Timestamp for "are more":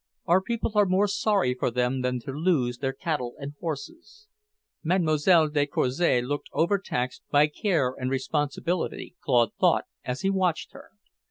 0.73-1.07